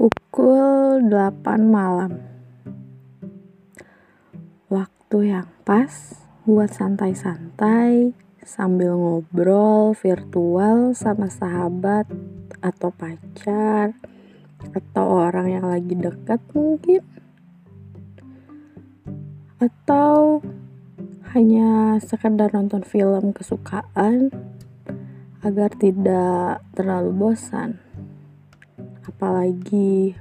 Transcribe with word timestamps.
Pukul 0.00 1.12
8 1.12 1.60
malam. 1.60 2.24
Waktu 4.72 5.28
yang 5.28 5.44
pas 5.68 5.92
buat 6.48 6.72
santai-santai 6.72 8.16
sambil 8.40 8.96
ngobrol 8.96 9.92
virtual 9.92 10.96
sama 10.96 11.28
sahabat 11.28 12.08
atau 12.64 12.88
pacar 12.96 13.92
atau 14.72 15.04
orang 15.04 15.52
yang 15.52 15.68
lagi 15.68 15.92
dekat 15.92 16.40
mungkin. 16.56 17.04
Atau 19.60 20.40
hanya 21.36 22.00
sekedar 22.00 22.48
nonton 22.56 22.88
film 22.88 23.36
kesukaan 23.36 24.32
agar 25.44 25.68
tidak 25.76 26.64
terlalu 26.72 27.12
bosan 27.12 27.89
apalagi 29.08 30.16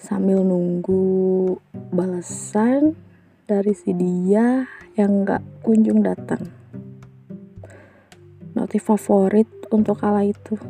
sambil 0.00 0.42
nunggu 0.42 1.56
balasan 1.94 2.96
dari 3.46 3.70
si 3.76 3.94
dia 3.94 4.66
yang 4.98 5.24
gak 5.24 5.44
kunjung 5.62 6.02
datang. 6.02 6.50
Notif 8.52 8.84
favorit 8.84 9.48
untuk 9.72 10.00
kala 10.00 10.26
itu. 10.26 10.60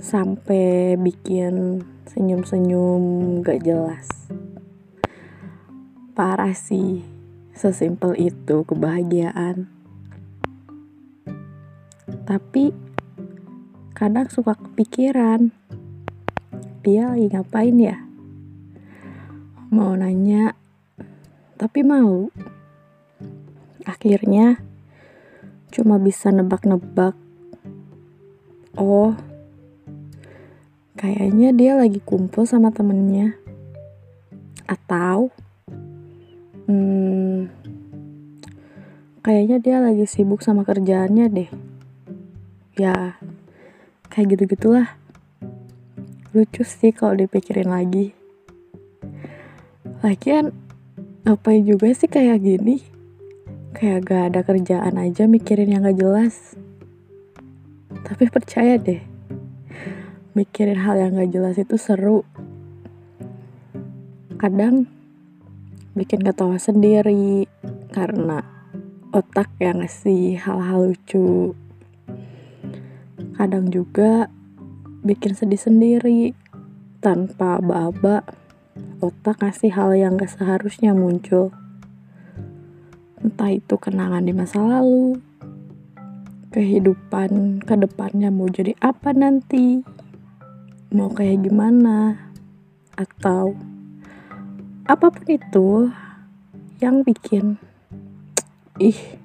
Sampai 0.00 0.96
bikin 1.00 1.84
senyum-senyum 2.08 3.40
gak 3.44 3.64
jelas. 3.64 4.08
Parah 6.14 6.54
sih 6.54 7.02
sesimpel 7.52 8.14
itu 8.16 8.62
kebahagiaan. 8.64 9.68
Tapi 12.24 12.72
kadang 13.94 14.26
suka 14.26 14.58
kepikiran. 14.58 15.54
Dia 16.82 17.14
lagi 17.14 17.30
ngapain 17.30 17.78
ya? 17.78 18.02
Mau 19.70 19.94
nanya 19.94 20.58
tapi 21.54 21.86
malu. 21.86 22.34
Akhirnya 23.86 24.58
cuma 25.70 26.02
bisa 26.02 26.34
nebak-nebak. 26.34 27.14
Oh 28.74 29.14
kayaknya 30.98 31.54
dia 31.54 31.78
lagi 31.78 32.02
kumpul 32.02 32.50
sama 32.50 32.74
temennya. 32.74 33.38
Atau 34.66 35.30
hmm, 36.66 37.46
kayaknya 39.22 39.62
dia 39.62 39.76
lagi 39.78 40.02
sibuk 40.10 40.42
sama 40.42 40.66
kerjaannya 40.66 41.26
deh. 41.30 41.50
Ya 42.74 43.22
kayak 44.14 44.38
gitu 44.38 44.54
gitulah 44.54 44.94
lucu 46.30 46.62
sih 46.62 46.94
kalau 46.94 47.18
dipikirin 47.18 47.66
lagi. 47.66 48.14
Lagian 50.06 50.54
apa 51.26 51.50
juga 51.58 51.90
sih 51.90 52.06
kayak 52.06 52.46
gini? 52.46 52.78
Kayak 53.74 54.06
gak 54.06 54.22
ada 54.30 54.40
kerjaan 54.46 55.02
aja 55.02 55.26
mikirin 55.26 55.74
yang 55.74 55.82
gak 55.82 55.98
jelas. 55.98 56.54
Tapi 58.06 58.30
percaya 58.30 58.78
deh 58.78 59.02
mikirin 60.38 60.78
hal 60.78 60.94
yang 60.94 61.18
gak 61.18 61.34
jelas 61.34 61.58
itu 61.58 61.74
seru. 61.74 62.22
Kadang 64.38 64.86
bikin 65.98 66.22
ketawa 66.22 66.58
sendiri 66.62 67.50
karena 67.90 68.46
otak 69.10 69.50
yang 69.58 69.82
ngasih 69.82 70.38
hal-hal 70.38 70.94
lucu 70.94 71.58
kadang 73.44 73.68
juga 73.68 74.32
bikin 75.04 75.36
sedih 75.36 75.60
sendiri 75.60 76.32
tanpa 77.04 77.60
aba-aba 77.60 78.24
otak 79.04 79.44
ngasih 79.44 79.68
hal 79.68 79.92
yang 79.92 80.16
gak 80.16 80.32
seharusnya 80.32 80.96
muncul. 80.96 81.52
Entah 83.20 83.52
itu 83.52 83.76
kenangan 83.76 84.24
di 84.24 84.32
masa 84.32 84.64
lalu 84.64 85.20
kehidupan 86.56 87.60
ke 87.68 87.76
depannya 87.76 88.32
mau 88.32 88.48
jadi 88.48 88.72
apa 88.80 89.12
nanti 89.12 89.84
mau 90.88 91.12
kayak 91.12 91.44
gimana 91.44 92.16
atau 92.96 93.52
apa 94.88 95.12
pun 95.12 95.26
itu 95.28 95.68
yang 96.80 97.04
bikin 97.04 97.60
ih 98.80 99.20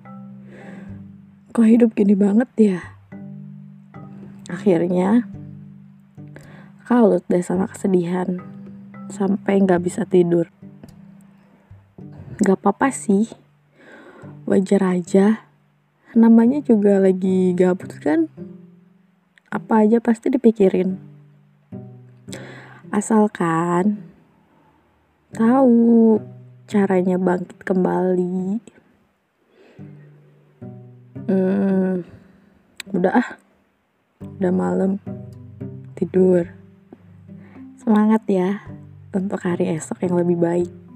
kok 1.56 1.64
hidup 1.64 1.96
gini 1.96 2.20
banget 2.20 2.52
ya 2.60 2.99
akhirnya 4.50 5.30
kalut 6.90 7.22
deh 7.30 7.46
sama 7.46 7.70
kesedihan. 7.70 8.42
Sampai 9.14 9.62
nggak 9.62 9.86
bisa 9.86 10.10
tidur. 10.10 10.50
Nggak 12.42 12.58
apa-apa 12.58 12.90
sih. 12.90 13.30
Wajar 14.50 14.98
aja. 14.98 15.46
Namanya 16.18 16.66
juga 16.66 16.98
lagi 16.98 17.54
gabut 17.54 17.94
kan? 18.02 18.26
Apa 19.54 19.86
aja 19.86 20.02
pasti 20.02 20.34
dipikirin. 20.34 20.98
Asalkan 22.90 24.02
tahu 25.30 26.18
caranya 26.66 27.22
bangkit 27.22 27.62
kembali. 27.62 28.58
Hmm, 31.30 32.02
udah 32.90 33.14
ah 33.14 33.30
udah 34.20 34.52
malam. 34.52 35.00
Tidur. 35.96 36.48
Semangat 37.80 38.24
ya 38.28 38.64
untuk 39.16 39.40
hari 39.44 39.72
esok 39.76 40.04
yang 40.04 40.20
lebih 40.20 40.38
baik 40.40 40.89